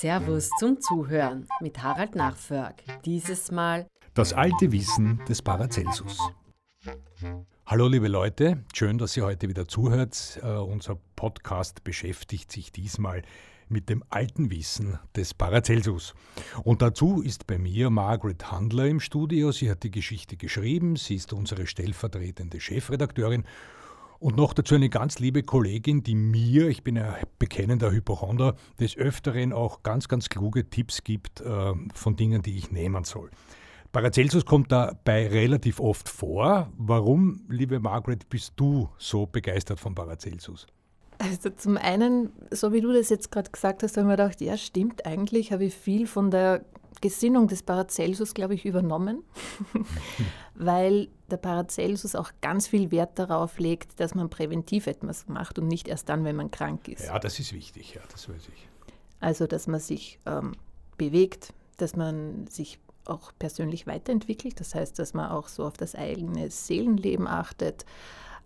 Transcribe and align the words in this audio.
Servus 0.00 0.48
zum 0.58 0.80
Zuhören 0.80 1.46
mit 1.60 1.82
Harald 1.82 2.14
Nachförg. 2.14 2.82
Dieses 3.04 3.50
Mal 3.50 3.86
das 4.14 4.32
alte 4.32 4.72
Wissen 4.72 5.20
des 5.28 5.42
Paracelsus. 5.42 6.18
Hallo 7.66 7.86
liebe 7.86 8.08
Leute, 8.08 8.64
schön, 8.72 8.96
dass 8.96 9.14
ihr 9.18 9.26
heute 9.26 9.50
wieder 9.50 9.68
zuhört. 9.68 10.40
Uh, 10.42 10.62
unser 10.62 10.96
Podcast 11.16 11.84
beschäftigt 11.84 12.50
sich 12.50 12.72
diesmal 12.72 13.20
mit 13.68 13.90
dem 13.90 14.02
alten 14.08 14.50
Wissen 14.50 14.98
des 15.14 15.34
Paracelsus. 15.34 16.14
Und 16.64 16.80
dazu 16.80 17.20
ist 17.20 17.46
bei 17.46 17.58
mir 17.58 17.90
Margaret 17.90 18.50
Handler 18.50 18.86
im 18.86 19.00
Studio. 19.00 19.52
Sie 19.52 19.70
hat 19.70 19.82
die 19.82 19.90
Geschichte 19.90 20.38
geschrieben, 20.38 20.96
sie 20.96 21.16
ist 21.16 21.34
unsere 21.34 21.66
stellvertretende 21.66 22.58
Chefredakteurin 22.58 23.44
und 24.20 24.36
noch 24.36 24.52
dazu 24.52 24.74
eine 24.74 24.90
ganz 24.90 25.18
liebe 25.18 25.42
Kollegin, 25.42 26.02
die 26.02 26.14
mir, 26.14 26.68
ich 26.68 26.84
bin 26.84 26.98
ein 26.98 27.14
bekennender 27.38 27.90
Hypochonder, 27.90 28.54
des 28.78 28.96
Öfteren 28.96 29.52
auch 29.52 29.82
ganz, 29.82 30.08
ganz 30.08 30.28
kluge 30.28 30.68
Tipps 30.68 31.02
gibt 31.02 31.40
äh, 31.40 31.72
von 31.94 32.16
Dingen, 32.16 32.42
die 32.42 32.56
ich 32.56 32.70
nehmen 32.70 33.04
soll. 33.04 33.30
Paracelsus 33.92 34.44
kommt 34.44 34.70
dabei 34.70 35.26
relativ 35.26 35.80
oft 35.80 36.08
vor. 36.08 36.70
Warum, 36.76 37.40
liebe 37.48 37.80
Margaret, 37.80 38.28
bist 38.28 38.52
du 38.56 38.88
so 38.98 39.26
begeistert 39.26 39.80
von 39.80 39.94
Paracelsus? 39.94 40.66
Also 41.18 41.50
zum 41.50 41.76
einen, 41.76 42.32
so 42.50 42.72
wie 42.72 42.80
du 42.80 42.92
das 42.92 43.08
jetzt 43.08 43.32
gerade 43.32 43.50
gesagt 43.50 43.82
hast, 43.82 43.96
habe 43.96 44.02
ich 44.02 44.06
mir 44.06 44.16
gedacht, 44.16 44.40
ja 44.40 44.56
stimmt, 44.56 45.04
eigentlich 45.06 45.52
habe 45.52 45.64
ich 45.64 45.74
viel 45.74 46.06
von 46.06 46.30
der 46.30 46.64
Gesinnung 47.00 47.48
des 47.48 47.62
Paracelsus, 47.62 48.34
glaube 48.34 48.54
ich, 48.54 48.64
übernommen, 48.66 49.22
weil 50.54 51.08
der 51.30 51.38
Paracelsus 51.38 52.14
auch 52.14 52.30
ganz 52.40 52.66
viel 52.68 52.90
Wert 52.90 53.18
darauf 53.18 53.58
legt, 53.58 54.00
dass 54.00 54.14
man 54.14 54.28
präventiv 54.28 54.86
etwas 54.86 55.28
macht 55.28 55.58
und 55.58 55.68
nicht 55.68 55.88
erst 55.88 56.08
dann, 56.08 56.24
wenn 56.24 56.36
man 56.36 56.50
krank 56.50 56.88
ist. 56.88 57.06
Ja, 57.06 57.18
das 57.18 57.38
ist 57.38 57.52
wichtig, 57.52 57.94
ja, 57.94 58.02
das 58.12 58.28
weiß 58.28 58.48
ich. 58.48 58.68
Also, 59.20 59.46
dass 59.46 59.66
man 59.66 59.80
sich 59.80 60.18
ähm, 60.26 60.52
bewegt, 60.96 61.52
dass 61.76 61.96
man 61.96 62.46
sich 62.48 62.78
auch 63.06 63.32
persönlich 63.38 63.86
weiterentwickelt, 63.86 64.60
das 64.60 64.74
heißt, 64.74 64.98
dass 64.98 65.14
man 65.14 65.30
auch 65.30 65.48
so 65.48 65.64
auf 65.64 65.76
das 65.76 65.94
eigene 65.94 66.50
Seelenleben 66.50 67.26
achtet, 67.26 67.84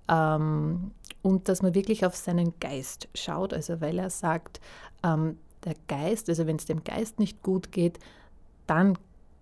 ähm, 0.09 0.93
und 1.23 1.49
dass 1.49 1.63
man 1.63 1.75
wirklich 1.75 2.05
auf 2.05 2.15
seinen 2.15 2.59
Geist 2.61 3.09
schaut, 3.15 3.55
also 3.55 3.81
weil 3.81 3.99
er 3.99 4.11
sagt, 4.11 4.61
ähm, 5.03 5.39
der 5.65 5.75
Geist, 5.89 6.29
also 6.29 6.47
wenn 6.47 6.57
es 6.57 6.67
dem 6.67 6.85
Geist 6.85 7.19
nicht 7.19 7.43
gut 7.43 7.73
geht, 7.73 7.99
dann 8.67 8.99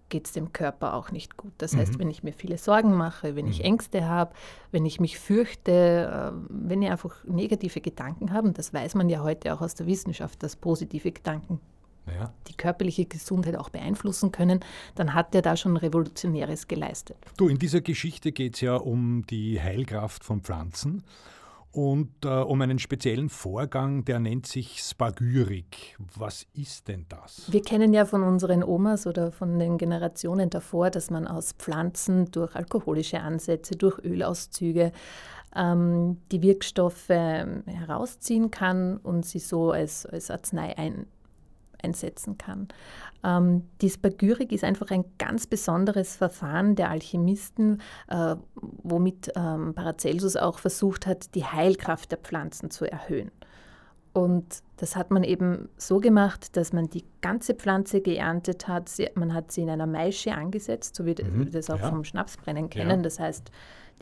geht 0.08 0.26
es 0.26 0.32
dem 0.32 0.52
Körper 0.52 0.92
auch 0.94 1.10
nicht 1.10 1.38
gut. 1.38 1.52
Das 1.58 1.72
mhm. 1.72 1.78
heißt, 1.78 1.98
wenn 1.98 2.10
ich 2.10 2.22
mir 2.22 2.34
viele 2.34 2.58
Sorgen 2.58 2.94
mache, 2.94 3.34
wenn 3.34 3.46
mhm. 3.46 3.50
ich 3.50 3.64
Ängste 3.64 4.06
habe, 4.06 4.34
wenn 4.70 4.84
ich 4.84 5.00
mich 5.00 5.18
fürchte, 5.18 6.32
äh, 6.32 6.46
wenn 6.50 6.82
ich 6.82 6.90
einfach 6.90 7.24
negative 7.24 7.80
Gedanken 7.80 8.32
habe, 8.32 8.48
und 8.48 8.58
das 8.58 8.74
weiß 8.74 8.94
man 8.94 9.08
ja 9.08 9.22
heute 9.22 9.54
auch 9.54 9.62
aus 9.62 9.74
der 9.74 9.86
Wissenschaft, 9.86 10.42
dass 10.42 10.54
positive 10.54 11.12
Gedanken 11.12 11.60
ja. 12.06 12.32
die 12.48 12.54
körperliche 12.54 13.06
Gesundheit 13.06 13.56
auch 13.56 13.70
beeinflussen 13.70 14.32
können, 14.32 14.60
dann 14.94 15.14
hat 15.14 15.34
er 15.34 15.40
da 15.40 15.56
schon 15.56 15.76
Revolutionäres 15.76 16.68
geleistet. 16.68 17.16
Du, 17.38 17.48
in 17.48 17.58
dieser 17.58 17.80
Geschichte 17.80 18.32
geht 18.32 18.54
es 18.54 18.60
ja 18.60 18.76
um 18.76 19.24
die 19.30 19.60
Heilkraft 19.60 20.24
von 20.24 20.42
Pflanzen 20.42 21.04
und 21.72 22.10
äh, 22.24 22.28
um 22.28 22.60
einen 22.60 22.78
speziellen 22.78 23.30
Vorgang, 23.30 24.04
der 24.04 24.20
nennt 24.20 24.46
sich 24.46 24.82
Spagyrik. 24.82 25.96
Was 26.16 26.46
ist 26.52 26.88
denn 26.88 27.06
das? 27.08 27.50
Wir 27.50 27.62
kennen 27.62 27.94
ja 27.94 28.04
von 28.04 28.22
unseren 28.22 28.62
Omas 28.62 29.06
oder 29.06 29.32
von 29.32 29.58
den 29.58 29.78
Generationen 29.78 30.50
davor, 30.50 30.90
dass 30.90 31.10
man 31.10 31.26
aus 31.26 31.52
Pflanzen 31.52 32.30
durch 32.30 32.54
alkoholische 32.54 33.20
Ansätze, 33.20 33.74
durch 33.74 33.98
Ölauszüge 34.04 34.92
ähm, 35.56 36.18
die 36.30 36.42
Wirkstoffe 36.42 37.08
ähm, 37.08 37.62
herausziehen 37.66 38.50
kann 38.50 38.98
und 38.98 39.24
sie 39.24 39.38
so 39.38 39.70
als, 39.70 40.06
als 40.06 40.30
Arznei 40.30 40.76
ein, 40.76 41.06
einsetzen 41.82 42.38
kann. 42.38 42.68
Ähm, 43.24 43.68
die 43.80 43.90
Spagyrik 43.90 44.52
ist 44.52 44.64
einfach 44.64 44.90
ein 44.90 45.04
ganz 45.18 45.46
besonderes 45.46 46.16
Verfahren 46.16 46.74
der 46.74 46.90
Alchemisten, 46.90 47.80
äh, 48.08 48.36
womit 48.54 49.32
ähm, 49.36 49.74
Paracelsus 49.74 50.36
auch 50.36 50.58
versucht 50.58 51.06
hat, 51.06 51.34
die 51.34 51.44
Heilkraft 51.44 52.10
der 52.10 52.18
Pflanzen 52.18 52.70
zu 52.70 52.90
erhöhen. 52.90 53.30
Und 54.12 54.62
das 54.76 54.94
hat 54.94 55.10
man 55.10 55.24
eben 55.24 55.70
so 55.78 55.98
gemacht, 55.98 56.56
dass 56.56 56.72
man 56.72 56.88
die 56.88 57.04
ganze 57.22 57.54
Pflanze 57.54 58.02
geerntet 58.02 58.68
hat. 58.68 58.88
Sie, 58.88 59.08
man 59.14 59.32
hat 59.32 59.52
sie 59.52 59.62
in 59.62 59.70
einer 59.70 59.86
Maische 59.86 60.34
angesetzt, 60.34 60.96
so 60.96 61.06
wie 61.06 61.14
mhm, 61.14 61.46
wir 61.46 61.50
das 61.50 61.70
auch 61.70 61.80
ja. 61.80 61.88
vom 61.88 62.04
Schnapsbrennen 62.04 62.68
kennen. 62.68 62.90
Ja. 62.90 63.02
Das 63.02 63.18
heißt, 63.18 63.50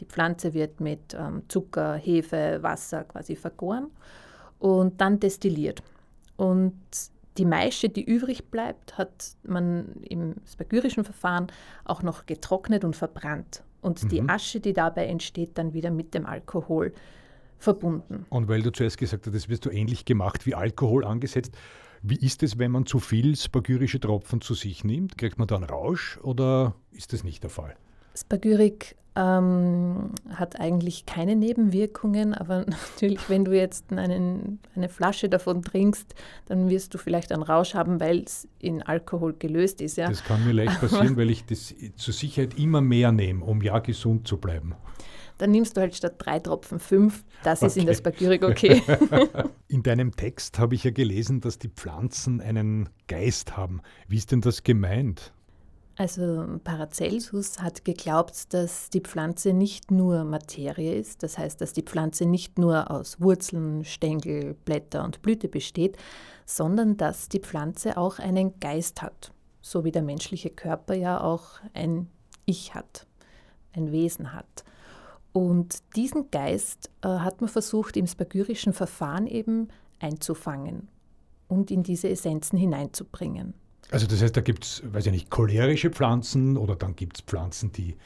die 0.00 0.04
Pflanze 0.06 0.52
wird 0.52 0.80
mit 0.80 1.14
ähm, 1.14 1.42
Zucker, 1.48 1.94
Hefe, 1.94 2.58
Wasser 2.62 3.04
quasi 3.04 3.36
vergoren 3.36 3.88
und 4.58 5.00
dann 5.00 5.20
destilliert. 5.20 5.82
Und 6.36 6.74
die 7.40 7.46
Maische, 7.46 7.88
die 7.88 8.04
übrig 8.04 8.50
bleibt, 8.50 8.98
hat 8.98 9.34
man 9.44 10.02
im 10.02 10.34
spagyrischen 10.46 11.04
Verfahren 11.04 11.46
auch 11.86 12.02
noch 12.02 12.26
getrocknet 12.26 12.84
und 12.84 12.94
verbrannt. 12.94 13.64
Und 13.80 14.04
mhm. 14.04 14.08
die 14.10 14.20
Asche, 14.28 14.60
die 14.60 14.74
dabei 14.74 15.06
entsteht, 15.06 15.56
dann 15.56 15.72
wieder 15.72 15.90
mit 15.90 16.12
dem 16.12 16.26
Alkohol 16.26 16.92
verbunden. 17.58 18.26
Und 18.28 18.48
weil 18.48 18.60
du 18.60 18.70
zuerst 18.70 18.98
gesagt 18.98 19.26
hast, 19.26 19.34
das 19.34 19.48
wirst 19.48 19.64
du 19.64 19.70
ähnlich 19.70 20.04
gemacht 20.04 20.44
wie 20.44 20.54
Alkohol 20.54 21.02
angesetzt. 21.02 21.56
Wie 22.02 22.16
ist 22.16 22.42
es, 22.42 22.58
wenn 22.58 22.72
man 22.72 22.84
zu 22.84 22.98
viel 22.98 23.34
spagyrische 23.36 24.00
Tropfen 24.00 24.42
zu 24.42 24.52
sich 24.52 24.84
nimmt? 24.84 25.16
Kriegt 25.16 25.38
man 25.38 25.48
dann 25.48 25.64
Rausch 25.64 26.18
oder 26.22 26.74
ist 26.92 27.14
das 27.14 27.24
nicht 27.24 27.42
der 27.42 27.50
Fall? 27.50 27.74
Spagyrik 28.14 28.96
ähm, 29.16 30.12
hat 30.32 30.60
eigentlich 30.60 31.04
keine 31.04 31.34
Nebenwirkungen, 31.36 32.34
aber 32.34 32.64
natürlich, 32.66 33.28
wenn 33.28 33.44
du 33.44 33.56
jetzt 33.56 33.92
einen, 33.92 34.60
eine 34.76 34.88
Flasche 34.88 35.28
davon 35.28 35.62
trinkst, 35.62 36.14
dann 36.46 36.68
wirst 36.68 36.94
du 36.94 36.98
vielleicht 36.98 37.32
einen 37.32 37.42
Rausch 37.42 37.74
haben, 37.74 38.00
weil 38.00 38.20
es 38.20 38.48
in 38.60 38.82
Alkohol 38.82 39.34
gelöst 39.38 39.80
ist. 39.80 39.96
Ja? 39.96 40.08
Das 40.08 40.24
kann 40.24 40.44
mir 40.44 40.52
leicht 40.52 40.80
passieren, 40.80 41.16
weil 41.16 41.30
ich 41.30 41.44
das 41.44 41.74
zur 41.96 42.14
Sicherheit 42.14 42.58
immer 42.58 42.80
mehr 42.80 43.12
nehme, 43.12 43.44
um 43.44 43.62
ja 43.62 43.78
gesund 43.80 44.28
zu 44.28 44.38
bleiben. 44.38 44.74
Dann 45.38 45.52
nimmst 45.52 45.76
du 45.76 45.80
halt 45.80 45.96
statt 45.96 46.16
drei 46.18 46.38
Tropfen 46.38 46.78
fünf. 46.78 47.24
Das 47.42 47.62
okay. 47.62 47.66
ist 47.66 47.76
in 47.78 47.86
der 47.86 47.94
Spagyrik 47.94 48.44
okay. 48.44 48.82
in 49.68 49.82
deinem 49.82 50.14
Text 50.14 50.58
habe 50.58 50.74
ich 50.74 50.84
ja 50.84 50.90
gelesen, 50.90 51.40
dass 51.40 51.58
die 51.58 51.70
Pflanzen 51.70 52.42
einen 52.42 52.90
Geist 53.08 53.56
haben. 53.56 53.80
Wie 54.06 54.18
ist 54.18 54.32
denn 54.32 54.42
das 54.42 54.64
gemeint? 54.64 55.32
Also 56.00 56.58
Paracelsus 56.64 57.60
hat 57.60 57.84
geglaubt, 57.84 58.54
dass 58.54 58.88
die 58.88 59.02
Pflanze 59.02 59.52
nicht 59.52 59.90
nur 59.90 60.24
Materie 60.24 60.94
ist, 60.94 61.22
das 61.22 61.36
heißt, 61.36 61.60
dass 61.60 61.74
die 61.74 61.82
Pflanze 61.82 62.24
nicht 62.24 62.58
nur 62.58 62.90
aus 62.90 63.20
Wurzeln, 63.20 63.84
Stängel, 63.84 64.54
Blätter 64.64 65.04
und 65.04 65.20
Blüte 65.20 65.46
besteht, 65.46 65.98
sondern 66.46 66.96
dass 66.96 67.28
die 67.28 67.38
Pflanze 67.38 67.98
auch 67.98 68.18
einen 68.18 68.58
Geist 68.60 69.02
hat, 69.02 69.34
so 69.60 69.84
wie 69.84 69.92
der 69.92 70.00
menschliche 70.00 70.48
Körper 70.48 70.94
ja 70.94 71.20
auch 71.20 71.60
ein 71.74 72.08
Ich 72.46 72.74
hat, 72.74 73.06
ein 73.74 73.92
Wesen 73.92 74.32
hat. 74.32 74.64
Und 75.34 75.80
diesen 75.96 76.30
Geist 76.30 76.88
äh, 77.02 77.08
hat 77.08 77.42
man 77.42 77.50
versucht 77.50 77.98
im 77.98 78.06
spagyrischen 78.06 78.72
Verfahren 78.72 79.26
eben 79.26 79.68
einzufangen 79.98 80.88
und 81.46 81.70
in 81.70 81.82
diese 81.82 82.08
Essenzen 82.08 82.56
hineinzubringen. 82.56 83.52
Also 83.90 84.06
das 84.06 84.22
heißt, 84.22 84.36
da 84.36 84.40
gibt 84.40 84.64
es, 84.64 84.82
weiß 84.84 85.06
ich 85.06 85.12
nicht, 85.12 85.30
cholerische 85.30 85.90
Pflanzen 85.90 86.56
oder 86.56 86.76
dann 86.76 86.94
gibt 86.94 87.18
es 87.18 87.22
Pflanzen, 87.22 87.72
die 87.72 87.96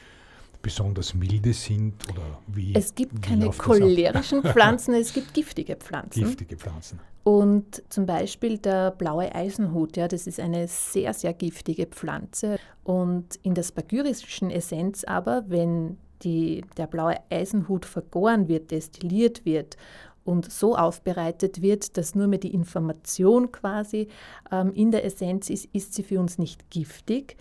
besonders 0.61 1.13
milde 1.13 1.53
sind 1.53 1.93
oder 2.09 2.39
wie? 2.47 2.73
Es 2.73 2.95
gibt 2.95 3.21
keine 3.21 3.49
cholerischen 3.51 4.41
Pflanzen, 4.43 4.95
es 4.95 5.13
gibt 5.13 5.33
giftige 5.33 5.75
Pflanzen. 5.75 6.23
Giftige 6.23 6.57
Pflanzen. 6.57 6.99
Und 7.23 7.83
zum 7.89 8.07
Beispiel 8.07 8.57
der 8.57 8.91
blaue 8.91 9.33
Eisenhut, 9.33 9.95
ja, 9.97 10.07
das 10.07 10.25
ist 10.25 10.39
eine 10.39 10.67
sehr, 10.67 11.13
sehr 11.13 11.33
giftige 11.33 11.85
Pflanze. 11.85 12.57
Und 12.83 13.35
in 13.43 13.53
der 13.53 13.63
spagyrischen 13.63 14.49
Essenz 14.49 15.03
aber, 15.03 15.43
wenn 15.47 15.97
die, 16.23 16.63
der 16.77 16.87
blaue 16.87 17.15
Eisenhut 17.29 17.85
vergoren 17.85 18.47
wird, 18.47 18.71
destilliert 18.71 19.45
wird 19.45 19.77
und 20.25 20.51
so 20.51 20.75
aufbereitet 20.75 21.61
wird, 21.61 21.97
dass 21.97 22.15
nur 22.15 22.27
mehr 22.27 22.39
die 22.39 22.53
Information 22.53 23.51
quasi 23.51 24.09
ähm, 24.51 24.73
in 24.73 24.91
der 24.91 25.05
Essenz 25.05 25.49
ist, 25.49 25.69
ist 25.71 25.93
sie 25.93 26.03
für 26.03 26.19
uns 26.19 26.37
nicht 26.37 26.69
giftig, 26.69 27.37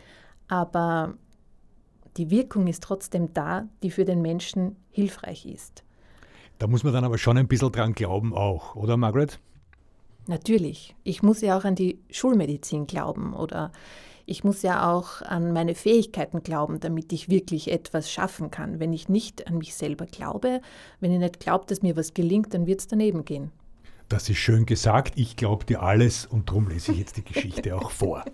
aber 0.46 1.14
die 2.16 2.30
Wirkung 2.30 2.68
ist 2.68 2.82
trotzdem 2.82 3.32
da, 3.34 3.66
die 3.82 3.90
für 3.90 4.04
den 4.04 4.22
Menschen 4.22 4.76
hilfreich 4.90 5.46
ist. 5.46 5.82
Da 6.58 6.68
muss 6.68 6.84
man 6.84 6.92
dann 6.92 7.04
aber 7.04 7.18
schon 7.18 7.36
ein 7.36 7.48
bisschen 7.48 7.72
dran 7.72 7.94
glauben 7.94 8.32
auch, 8.32 8.76
oder 8.76 8.96
Margaret? 8.96 9.40
Natürlich. 10.26 10.94
Ich 11.02 11.22
muss 11.22 11.40
ja 11.40 11.58
auch 11.58 11.64
an 11.64 11.74
die 11.74 11.98
Schulmedizin 12.10 12.86
glauben 12.86 13.34
oder 13.34 13.72
ich 14.26 14.44
muss 14.44 14.62
ja 14.62 14.90
auch 14.90 15.20
an 15.22 15.52
meine 15.52 15.74
Fähigkeiten 15.74 16.42
glauben, 16.42 16.80
damit 16.80 17.12
ich 17.12 17.28
wirklich 17.28 17.70
etwas 17.70 18.10
schaffen 18.10 18.50
kann. 18.50 18.80
Wenn 18.80 18.92
ich 18.92 19.08
nicht 19.08 19.46
an 19.46 19.58
mich 19.58 19.74
selber 19.74 20.06
glaube, 20.06 20.60
wenn 21.00 21.12
ich 21.12 21.18
nicht 21.18 21.40
glaube, 21.40 21.66
dass 21.66 21.82
mir 21.82 21.96
was 21.96 22.14
gelingt, 22.14 22.54
dann 22.54 22.66
wird 22.66 22.80
es 22.80 22.86
daneben 22.86 23.24
gehen. 23.24 23.52
Das 24.08 24.28
ist 24.28 24.38
schön 24.38 24.66
gesagt. 24.66 25.14
Ich 25.16 25.36
glaube 25.36 25.64
dir 25.64 25.82
alles 25.82 26.26
und 26.26 26.48
darum 26.48 26.68
lese 26.68 26.92
ich 26.92 26.98
jetzt 26.98 27.16
die 27.16 27.24
Geschichte 27.24 27.76
auch 27.76 27.90
vor. 27.90 28.24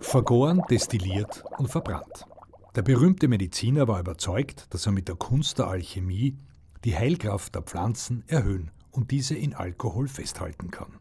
Vergoren, 0.00 0.62
destilliert 0.70 1.44
und 1.58 1.68
verbrannt. 1.68 2.26
Der 2.74 2.82
berühmte 2.82 3.28
Mediziner 3.28 3.88
war 3.88 4.00
überzeugt, 4.00 4.72
dass 4.72 4.86
er 4.86 4.92
mit 4.92 5.08
der 5.08 5.16
Kunst 5.16 5.58
der 5.58 5.66
Alchemie 5.66 6.38
die 6.84 6.96
Heilkraft 6.96 7.54
der 7.54 7.62
Pflanzen 7.62 8.24
erhöhen 8.26 8.70
und 8.90 9.10
diese 9.10 9.34
in 9.34 9.54
Alkohol 9.54 10.08
festhalten 10.08 10.70
kann. 10.70 10.98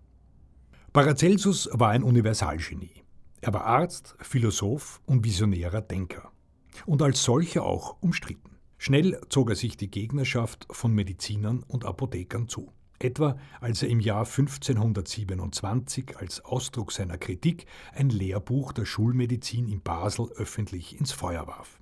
Paracelsus 0.94 1.70
war 1.74 1.90
ein 1.90 2.04
Universalgenie. 2.04 3.04
Er 3.42 3.54
war 3.54 3.66
Arzt, 3.66 4.16
Philosoph 4.20 5.00
und 5.06 5.24
visionärer 5.24 5.82
Denker. 5.82 6.32
Und 6.86 7.02
als 7.02 7.24
solcher 7.24 7.64
auch 7.64 7.98
umstritten. 8.02 8.58
Schnell 8.78 9.20
zog 9.30 9.50
er 9.50 9.56
sich 9.56 9.78
die 9.78 9.90
Gegnerschaft 9.90 10.68
von 10.72 10.94
Medizinern 10.94 11.64
und 11.68 11.86
Apothekern 11.86 12.48
zu. 12.48 12.72
Etwa 13.00 13.38
als 13.62 13.84
er 13.84 13.90
im 13.90 14.00
Jahr 14.00 14.26
1527 14.26 16.18
als 16.18 16.44
Ausdruck 16.44 16.92
seiner 16.92 17.18
Kritik 17.18 17.66
ein 17.94 18.10
Lehrbuch 18.10 18.74
der 18.74 18.86
Schulmedizin 18.86 19.68
in 19.68 19.82
Basel 19.82 20.30
öffentlich 20.36 21.00
ins 21.00 21.12
Feuer 21.12 21.46
warf. 21.46 21.80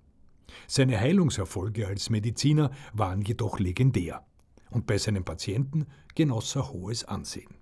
Seine 0.68 1.00
Heilungserfolge 1.00 1.88
als 1.88 2.09
Mediziner 2.09 2.71
waren 2.94 3.21
jedoch 3.21 3.59
legendär 3.59 4.25
und 4.71 4.88
bei 4.88 4.97
seinen 4.97 5.24
Patienten 5.24 5.86
genoss 6.15 6.56
er 6.56 6.71
hohes 6.71 7.06
Ansehen. 7.06 7.53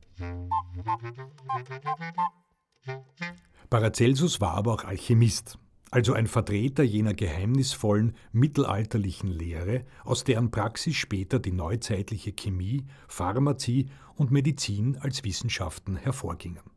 Paracelsus 3.70 4.40
war 4.40 4.54
aber 4.54 4.74
auch 4.74 4.84
Alchemist, 4.84 5.58
also 5.90 6.14
ein 6.14 6.28
Vertreter 6.28 6.84
jener 6.84 7.14
geheimnisvollen 7.14 8.16
mittelalterlichen 8.32 9.30
Lehre, 9.30 9.86
aus 10.04 10.24
deren 10.24 10.52
Praxis 10.52 10.96
später 10.96 11.40
die 11.40 11.52
neuzeitliche 11.52 12.34
Chemie, 12.34 12.86
Pharmazie 13.08 13.90
und 14.16 14.32
Medizin 14.32 14.98
als 14.98 15.24
Wissenschaften 15.24 15.96
hervorgingen. 15.96 16.73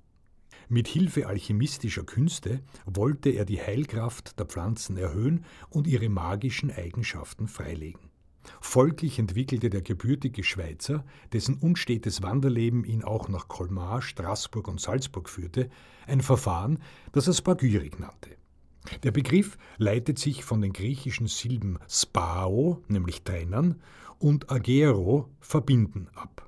Mit 0.68 0.88
Hilfe 0.88 1.28
alchemistischer 1.28 2.02
Künste 2.02 2.60
wollte 2.86 3.30
er 3.30 3.44
die 3.44 3.60
Heilkraft 3.60 4.38
der 4.38 4.46
Pflanzen 4.46 4.96
erhöhen 4.96 5.44
und 5.70 5.86
ihre 5.86 6.08
magischen 6.08 6.72
Eigenschaften 6.72 7.46
freilegen. 7.46 8.10
Folglich 8.60 9.18
entwickelte 9.18 9.70
der 9.70 9.82
gebürtige 9.82 10.42
Schweizer, 10.42 11.04
dessen 11.32 11.54
unstetes 11.58 12.22
Wanderleben 12.22 12.84
ihn 12.84 13.04
auch 13.04 13.28
nach 13.28 13.46
Colmar, 13.46 14.02
Straßburg 14.02 14.66
und 14.66 14.80
Salzburg 14.80 15.28
führte, 15.28 15.68
ein 16.06 16.20
Verfahren, 16.20 16.78
das 17.12 17.28
er 17.28 17.34
Spagyrik 17.34 18.00
nannte. 18.00 18.30
Der 19.02 19.12
Begriff 19.12 19.58
leitet 19.78 20.18
sich 20.18 20.44
von 20.44 20.60
den 20.60 20.72
griechischen 20.72 21.28
Silben 21.28 21.78
spao, 21.88 22.82
nämlich 22.88 23.22
trennen, 23.22 23.82
und 24.18 24.50
agero, 24.50 25.28
verbinden, 25.40 26.08
ab. 26.14 26.45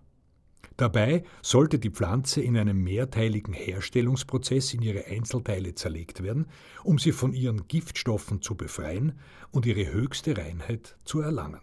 Dabei 0.78 1.24
sollte 1.42 1.80
die 1.80 1.90
Pflanze 1.90 2.40
in 2.40 2.56
einem 2.56 2.84
mehrteiligen 2.84 3.52
Herstellungsprozess 3.52 4.72
in 4.74 4.82
ihre 4.82 5.06
Einzelteile 5.06 5.74
zerlegt 5.74 6.22
werden, 6.22 6.46
um 6.84 6.98
sie 6.98 7.10
von 7.10 7.32
ihren 7.32 7.66
Giftstoffen 7.66 8.42
zu 8.42 8.54
befreien 8.54 9.18
und 9.50 9.66
ihre 9.66 9.92
höchste 9.92 10.36
Reinheit 10.38 10.96
zu 11.04 11.20
erlangen. 11.20 11.60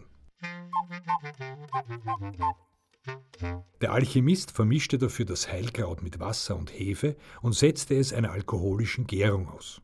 Der 3.79 3.94
Alchemist 3.94 4.51
vermischte 4.51 4.97
dafür 4.97 5.25
das 5.25 5.50
Heilkraut 5.50 6.03
mit 6.03 6.19
Wasser 6.19 6.57
und 6.57 6.77
Hefe 6.77 7.15
und 7.41 7.53
setzte 7.53 7.95
es 7.95 8.12
einer 8.12 8.31
alkoholischen 8.31 9.07
Gärung 9.07 9.47
aus. 9.47 9.81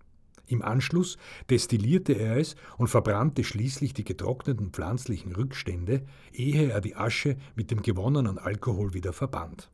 Im 0.51 0.61
Anschluss 0.61 1.17
destillierte 1.49 2.11
er 2.11 2.35
es 2.35 2.55
und 2.77 2.89
verbrannte 2.89 3.45
schließlich 3.45 3.93
die 3.93 4.03
getrockneten 4.03 4.71
pflanzlichen 4.71 5.33
Rückstände, 5.33 6.05
ehe 6.33 6.69
er 6.69 6.81
die 6.81 6.97
Asche 6.97 7.37
mit 7.55 7.71
dem 7.71 7.81
gewonnenen 7.81 8.37
Alkohol 8.37 8.93
wieder 8.93 9.13
verband. 9.13 9.71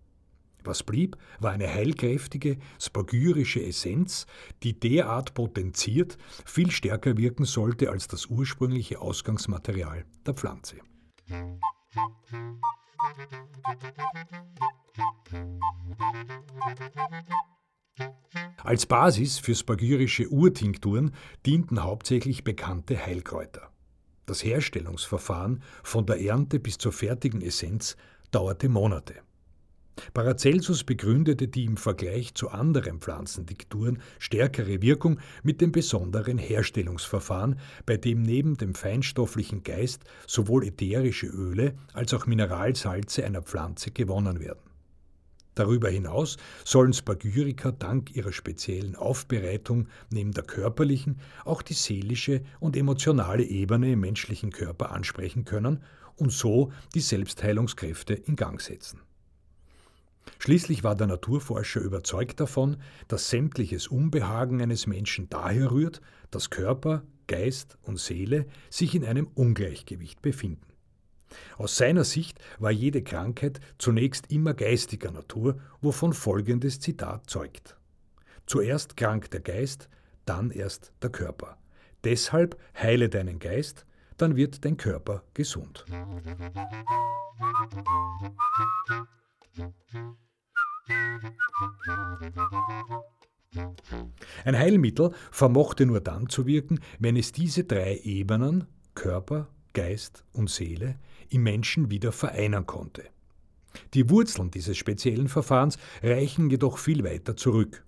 Was 0.63 0.83
blieb, 0.83 1.17
war 1.39 1.51
eine 1.51 1.67
heilkräftige, 1.67 2.57
spagyrische 2.79 3.63
Essenz, 3.63 4.27
die 4.61 4.79
derart 4.79 5.33
potenziert 5.33 6.19
viel 6.45 6.69
stärker 6.69 7.17
wirken 7.17 7.45
sollte 7.45 7.89
als 7.89 8.07
das 8.07 8.27
ursprüngliche 8.27 9.01
Ausgangsmaterial 9.01 10.05
der 10.25 10.33
Pflanze. 10.35 10.77
Als 18.63 18.85
Basis 18.85 19.39
für 19.39 19.55
spagyrische 19.55 20.27
Urtinkturen 20.27 21.11
dienten 21.45 21.83
hauptsächlich 21.83 22.43
bekannte 22.43 22.97
Heilkräuter. 22.97 23.71
Das 24.25 24.43
Herstellungsverfahren 24.43 25.63
von 25.83 26.05
der 26.05 26.19
Ernte 26.19 26.59
bis 26.59 26.77
zur 26.77 26.91
fertigen 26.91 27.41
Essenz 27.41 27.95
dauerte 28.31 28.67
Monate. 28.67 29.15
Paracelsus 30.13 30.83
begründete 30.83 31.47
die 31.47 31.65
im 31.65 31.77
Vergleich 31.77 32.35
zu 32.35 32.49
anderen 32.49 32.99
Pflanzendikturen 32.99 34.01
stärkere 34.19 34.81
Wirkung 34.81 35.19
mit 35.43 35.61
dem 35.61 35.71
besonderen 35.71 36.37
Herstellungsverfahren, 36.37 37.59
bei 37.85 37.97
dem 37.97 38.21
neben 38.21 38.57
dem 38.57 38.75
feinstofflichen 38.75 39.63
Geist 39.63 40.03
sowohl 40.27 40.65
ätherische 40.65 41.27
Öle 41.27 41.75
als 41.93 42.13
auch 42.13 42.25
Mineralsalze 42.25 43.25
einer 43.25 43.41
Pflanze 43.41 43.91
gewonnen 43.91 44.39
werden. 44.39 44.66
Darüber 45.57 45.89
hinaus 45.89 46.37
sollen 46.63 46.93
Spagyriker 46.93 47.71
dank 47.71 48.15
ihrer 48.15 48.31
speziellen 48.31 48.95
Aufbereitung 48.95 49.87
neben 50.11 50.31
der 50.31 50.43
körperlichen 50.43 51.19
auch 51.45 51.63
die 51.63 51.73
seelische 51.73 52.43
und 52.59 52.77
emotionale 52.77 53.43
Ebene 53.43 53.93
im 53.93 54.01
menschlichen 54.01 54.51
Körper 54.51 54.91
ansprechen 54.91 55.45
können 55.45 55.81
und 56.15 56.31
so 56.31 56.71
die 56.93 56.99
Selbstheilungskräfte 56.99 58.13
in 58.13 58.35
Gang 58.35 58.61
setzen. 58.61 59.01
Schließlich 60.37 60.83
war 60.83 60.93
der 60.93 61.07
Naturforscher 61.07 61.81
überzeugt 61.81 62.39
davon, 62.39 62.77
dass 63.07 63.31
sämtliches 63.31 63.87
Unbehagen 63.87 64.61
eines 64.61 64.85
Menschen 64.85 65.27
daher 65.27 65.71
rührt, 65.71 66.01
dass 66.29 66.51
Körper, 66.51 67.01
Geist 67.25 67.79
und 67.81 67.99
Seele 67.99 68.45
sich 68.69 68.93
in 68.93 69.03
einem 69.03 69.25
Ungleichgewicht 69.33 70.21
befinden. 70.21 70.76
Aus 71.57 71.77
seiner 71.77 72.03
Sicht 72.03 72.39
war 72.59 72.71
jede 72.71 73.03
Krankheit 73.03 73.59
zunächst 73.77 74.31
immer 74.31 74.53
geistiger 74.53 75.11
Natur, 75.11 75.59
wovon 75.81 76.13
folgendes 76.13 76.79
Zitat 76.79 77.29
zeugt. 77.29 77.77
Zuerst 78.45 78.95
krank 78.95 79.29
der 79.31 79.41
Geist, 79.41 79.89
dann 80.25 80.51
erst 80.51 80.93
der 81.01 81.09
Körper. 81.09 81.57
Deshalb 82.03 82.57
heile 82.75 83.09
deinen 83.09 83.39
Geist, 83.39 83.85
dann 84.17 84.35
wird 84.35 84.63
dein 84.65 84.77
Körper 84.77 85.23
gesund. 85.33 85.85
Ein 94.45 94.57
Heilmittel 94.57 95.11
vermochte 95.31 95.85
nur 95.85 96.01
dann 96.01 96.29
zu 96.29 96.45
wirken, 96.45 96.79
wenn 96.99 97.15
es 97.15 97.31
diese 97.31 97.63
drei 97.63 97.97
Ebenen 97.97 98.67
Körper, 98.95 99.49
Geist 99.77 100.23
und 100.33 100.49
Seele 100.49 100.95
im 101.29 101.43
Menschen 101.43 101.91
wieder 101.91 102.11
vereinen 102.11 102.65
konnte. 102.65 103.03
Die 103.93 104.09
Wurzeln 104.09 104.49
dieses 104.49 104.75
speziellen 104.75 105.27
Verfahrens 105.27 105.77
reichen 106.01 106.49
jedoch 106.49 106.79
viel 106.79 107.03
weiter 107.03 107.37
zurück. 107.37 107.85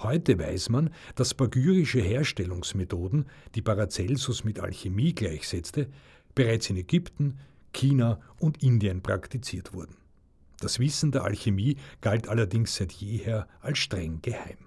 Heute 0.00 0.38
weiß 0.38 0.68
man, 0.68 0.90
dass 1.14 1.30
spagyrische 1.30 2.02
Herstellungsmethoden, 2.02 3.24
die 3.54 3.62
Paracelsus 3.62 4.44
mit 4.44 4.60
Alchemie 4.60 5.14
gleichsetzte, 5.14 5.88
bereits 6.34 6.68
in 6.68 6.76
Ägypten, 6.76 7.38
China 7.72 8.20
und 8.38 8.62
Indien 8.62 9.00
praktiziert 9.02 9.72
wurden. 9.72 9.96
Das 10.60 10.80
Wissen 10.80 11.12
der 11.12 11.24
Alchemie 11.24 11.76
galt 12.02 12.28
allerdings 12.28 12.76
seit 12.76 12.92
jeher 12.92 13.48
als 13.62 13.78
streng 13.78 14.20
geheim. 14.20 14.58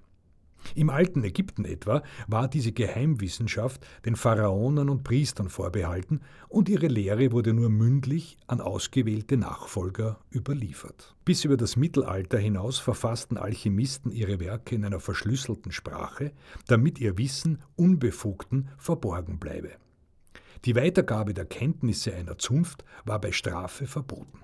Im 0.74 0.90
alten 0.90 1.24
Ägypten 1.24 1.66
etwa 1.66 2.02
war 2.28 2.48
diese 2.48 2.72
Geheimwissenschaft 2.72 3.86
den 4.06 4.16
Pharaonen 4.16 4.90
und 4.90 5.04
Priestern 5.04 5.50
vorbehalten 5.50 6.22
und 6.50 6.70
ihre 6.70 6.88
Lehre 6.88 7.32
wurde 7.32 7.54
nur 7.54 7.70
mündlich 7.70 8.38
an 8.48 8.62
ausgewählte 8.62 9.38
Nachfolger 9.38 10.20
überliefert. 10.34 11.16
Bis 11.26 11.46
über 11.46 11.58
das 11.58 11.76
Mittelalter 11.76 12.38
hinaus 12.38 12.80
verfassten 12.80 13.38
Alchemisten 13.38 14.12
ihre 14.12 14.40
Werke 14.40 14.76
in 14.76 14.86
einer 14.86 15.00
verschlüsselten 15.00 15.72
Sprache, 15.72 16.32
damit 16.68 17.00
ihr 17.00 17.18
Wissen 17.18 17.62
Unbefugten 17.76 18.70
verborgen 18.78 19.40
bleibe. 19.40 19.72
Die 20.66 20.76
Weitergabe 20.76 21.34
der 21.34 21.46
Kenntnisse 21.46 22.14
einer 22.16 22.38
Zunft 22.38 22.86
war 23.04 23.20
bei 23.20 23.32
Strafe 23.32 23.86
verboten. 23.86 24.40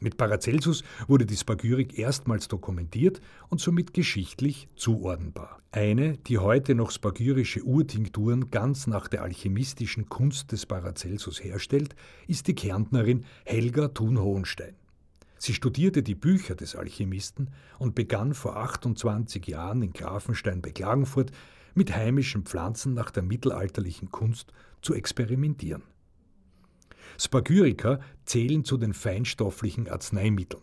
Mit 0.00 0.16
Paracelsus 0.16 0.82
wurde 1.06 1.26
die 1.26 1.36
Spagyrik 1.36 1.98
erstmals 1.98 2.48
dokumentiert 2.48 3.20
und 3.48 3.60
somit 3.60 3.94
geschichtlich 3.94 4.68
zuordnenbar. 4.74 5.60
Eine, 5.70 6.18
die 6.18 6.38
heute 6.38 6.74
noch 6.74 6.90
spagyrische 6.90 7.62
Urtinkturen 7.62 8.50
ganz 8.50 8.86
nach 8.86 9.08
der 9.08 9.22
alchemistischen 9.22 10.08
Kunst 10.08 10.52
des 10.52 10.66
Paracelsus 10.66 11.42
herstellt, 11.42 11.94
ist 12.26 12.48
die 12.48 12.54
Kärntnerin 12.54 13.24
Helga 13.44 13.88
Thun-Hohenstein. 13.88 14.74
Sie 15.38 15.54
studierte 15.54 16.02
die 16.02 16.14
Bücher 16.14 16.54
des 16.54 16.76
Alchemisten 16.76 17.50
und 17.78 17.94
begann 17.94 18.34
vor 18.34 18.56
28 18.56 19.46
Jahren 19.46 19.82
in 19.82 19.92
Grafenstein 19.92 20.62
bei 20.62 20.70
Klagenfurt 20.70 21.32
mit 21.74 21.94
heimischen 21.94 22.44
Pflanzen 22.44 22.94
nach 22.94 23.10
der 23.10 23.22
mittelalterlichen 23.22 24.10
Kunst 24.10 24.52
zu 24.82 24.94
experimentieren. 24.94 25.82
Spagyriker 27.18 28.00
zählen 28.24 28.64
zu 28.64 28.76
den 28.76 28.94
feinstofflichen 28.94 29.88
Arzneimitteln. 29.88 30.62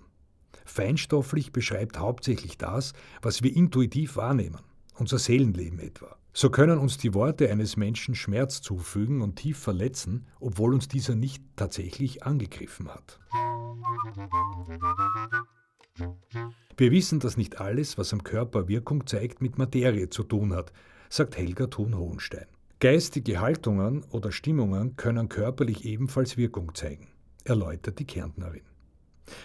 Feinstofflich 0.66 1.52
beschreibt 1.52 1.98
hauptsächlich 2.00 2.58
das, 2.58 2.94
was 3.22 3.42
wir 3.42 3.56
intuitiv 3.56 4.18
wahrnehmen, 4.18 4.60
unser 4.96 5.18
Seelenleben 5.18 5.80
etwa. 5.80 6.16
So 6.32 6.50
können 6.50 6.78
uns 6.78 6.98
die 6.98 7.14
Worte 7.16 7.50
eines 7.50 7.76
Menschen 7.76 8.14
Schmerz 8.14 8.62
zufügen 8.62 9.22
und 9.22 9.36
tief 9.36 9.58
verletzen, 9.58 10.28
obwohl 10.40 10.74
uns 10.74 10.88
dieser 10.88 11.16
nicht 11.16 11.44
tatsächlich 11.56 12.24
angegriffen 12.24 12.90
hat. 12.90 13.20
Wir 16.78 16.92
wissen, 16.92 17.20
dass 17.20 17.36
nicht 17.36 17.60
alles, 17.60 17.98
was 17.98 18.14
am 18.14 18.24
Körper 18.24 18.68
Wirkung 18.68 19.06
zeigt, 19.08 19.42
mit 19.42 19.58
Materie 19.58 20.10
zu 20.10 20.24
tun 20.24 20.54
hat, 20.54 20.72
sagt 21.10 21.38
Helga 21.38 21.68
Thun-Hohenstein. 21.68 22.46
Geistige 22.82 23.42
Haltungen 23.42 24.06
oder 24.10 24.32
Stimmungen 24.32 24.96
können 24.96 25.28
körperlich 25.28 25.84
ebenfalls 25.84 26.38
Wirkung 26.38 26.74
zeigen, 26.76 27.10
erläutert 27.44 28.00
die 28.00 28.06
Kärntnerin. 28.06 28.62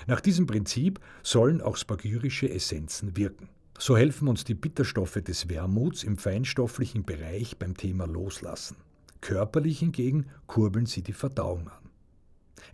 Nach 0.07 0.21
diesem 0.21 0.47
Prinzip 0.47 1.01
sollen 1.25 1.61
auch 1.61 1.77
spagyrische 1.77 2.49
Essenzen 2.49 3.17
wirken. 3.17 3.49
So 3.77 3.97
helfen 3.97 4.29
uns 4.29 4.45
die 4.45 4.55
Bitterstoffe 4.55 5.21
des 5.21 5.49
Wermuts 5.49 6.05
im 6.05 6.17
feinstofflichen 6.17 7.05
Bereich 7.05 7.59
beim 7.59 7.77
Thema 7.77 8.07
Loslassen. 8.07 8.77
Körperlich 9.21 9.81
hingegen 9.81 10.27
kurbeln 10.47 10.87
sie 10.87 11.03
die 11.03 11.13
Verdauung 11.13 11.67
an. 11.67 11.91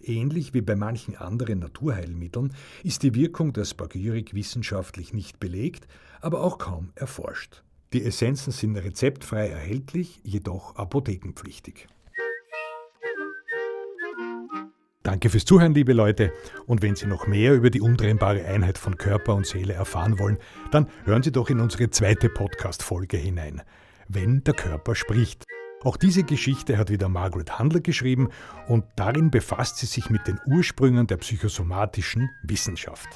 Ähnlich 0.03 0.53
wie 0.53 0.61
bei 0.61 0.77
manchen 0.77 1.17
anderen 1.17 1.61
Naturheilmitteln 1.61 2.53
ist 2.85 3.03
die 3.03 3.15
Wirkung 3.15 3.55
der 3.55 3.65
Spagyrik 3.65 4.35
wissenschaftlich 4.35 5.15
nicht 5.15 5.41
belegt, 5.41 5.89
aber 6.21 6.43
auch 6.43 6.59
kaum 6.59 6.91
erforscht. 6.97 7.63
Die 7.93 8.05
Essenzen 8.05 8.53
sind 8.53 8.77
rezeptfrei 8.77 9.49
erhältlich, 9.49 10.21
jedoch 10.23 10.77
apothekenpflichtig. 10.77 11.89
Danke 15.03 15.29
fürs 15.29 15.45
Zuhören, 15.45 15.75
liebe 15.75 15.93
Leute. 15.93 16.33
Und 16.67 16.83
wenn 16.83 16.95
Sie 16.95 17.07
noch 17.07 17.27
mehr 17.27 17.55
über 17.55 17.71
die 17.71 17.81
untrennbare 17.81 18.45
Einheit 18.45 18.79
von 18.79 18.97
Körper 18.97 19.35
und 19.35 19.45
Seele 19.45 19.73
erfahren 19.73 20.21
wollen, 20.21 20.39
dann 20.71 20.89
hören 21.05 21.25
Sie 21.25 21.33
doch 21.33 21.51
in 21.51 21.59
unsere 21.59 21.91
zweite 21.91 22.29
Podcast-Folge 22.29 23.17
hinein. 23.17 23.63
Wenn 24.07 24.45
der 24.45 24.55
Körper 24.55 24.95
spricht. 24.95 25.47
Auch 25.83 25.97
diese 25.97 26.23
Geschichte 26.23 26.79
hat 26.79 26.91
wieder 26.91 27.09
Margaret 27.09 27.59
Handler 27.59 27.81
geschrieben 27.81 28.29
und 28.69 28.85
darin 28.97 29.31
befasst 29.31 29.79
sie 29.79 29.87
sich 29.87 30.11
mit 30.11 30.27
den 30.27 30.39
Ursprüngen 30.47 31.07
der 31.07 31.17
psychosomatischen 31.17 32.29
Wissenschaft. 32.43 33.09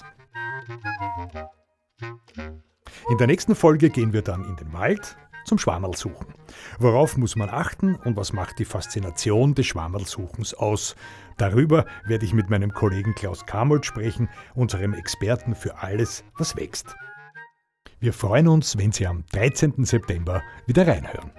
In 3.11 3.19
der 3.19 3.27
nächsten 3.27 3.55
Folge 3.55 3.91
gehen 3.91 4.13
wir 4.13 4.23
dann 4.23 4.45
in 4.45 4.57
den 4.57 4.73
Wald 4.73 5.17
zum 5.45 5.59
Schwammerlsuchen. 5.59 6.27
Worauf 6.79 7.17
muss 7.17 7.37
man 7.37 7.51
achten 7.51 7.97
und 7.97 8.17
was 8.17 8.33
macht 8.33 8.59
die 8.59 8.65
Faszination 8.65 9.55
des 9.55 9.67
Schwammerlsuchens 9.67 10.55
aus? 10.55 10.97
Darüber 11.37 11.85
werde 12.07 12.25
ich 12.25 12.33
mit 12.33 12.51
meinem 12.51 12.73
Kollegen 12.73 13.15
Klaus 13.15 13.45
Kamold 13.47 13.85
sprechen, 13.85 14.29
unserem 14.55 14.95
Experten 14.95 15.55
für 15.55 15.83
alles, 15.83 16.25
was 16.39 16.57
wächst. 16.57 16.95
Wir 18.01 18.13
freuen 18.13 18.49
uns, 18.49 18.77
wenn 18.79 18.93
Sie 18.93 19.07
am 19.07 19.25
13. 19.33 19.85
September 19.85 20.43
wieder 20.67 20.87
reinhören. 20.87 21.33